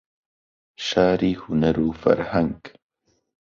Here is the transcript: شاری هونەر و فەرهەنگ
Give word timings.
شاری 0.87 1.33
هونەر 1.41 1.77
و 1.81 1.87
فەرهەنگ 2.01 2.61